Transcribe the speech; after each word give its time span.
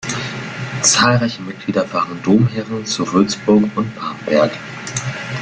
Zahlreiche 0.81 1.43
Mitglieder 1.43 1.93
waren 1.93 2.23
Domherren 2.23 2.87
zu 2.87 3.13
Würzburg 3.13 3.65
und 3.75 3.93
Bamberg. 3.95 4.51